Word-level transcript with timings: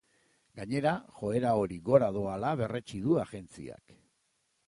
Gainera, 0.59 0.93
joera 1.19 1.51
hori 1.65 1.77
gora 1.91 2.09
doala 2.17 2.53
berretsi 2.63 3.03
du 3.05 3.21
agentziak. 3.27 3.97